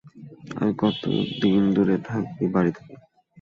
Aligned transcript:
আর 0.57 0.69
কতদিন 0.79 1.63
দূরে 1.75 1.97
থাকবি 2.07 2.45
বাড়ি 2.53 2.71
থেকে? 2.77 2.93